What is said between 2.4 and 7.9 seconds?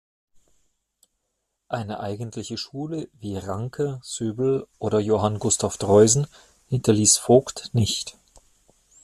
Schule wie Ranke, Sybel oder Johann Gustav Droysen hinterließ Voigt